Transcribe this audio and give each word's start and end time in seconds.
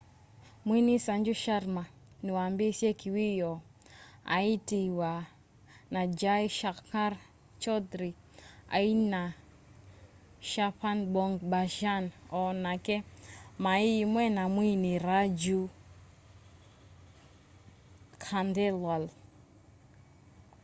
mwini 0.65 0.93
sanju 1.05 1.33
sharma 1.43 1.83
ni 2.23 2.29
waambiisye 2.37 2.89
kiwiyoo 2.99 3.57
aatiiwa 4.33 5.11
ni 5.93 6.01
jai 6.19 6.45
shankar 6.59 7.13
choudhary 7.61 8.11
aina 8.77 9.21
'cchhapan 10.45 10.97
bhog 11.13 11.33
bhajan 11.51 12.05
o 12.39 12.41
nake 12.63 12.95
mai 13.63 13.87
imwe 14.03 14.23
na 14.37 14.43
mwini 14.55 14.91
raju 15.07 15.61
khandelwal 18.23 19.03